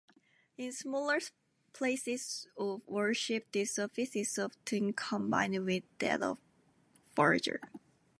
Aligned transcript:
In 0.57 0.71
smaller 0.71 1.19
places 1.73 2.47
of 2.57 2.81
worship, 2.87 3.45
this 3.51 3.77
office 3.77 4.15
is 4.15 4.39
often 4.39 4.93
combined 4.93 5.63
with 5.63 5.83
that 5.99 6.23
of 6.23 6.39
verger. 7.15 7.61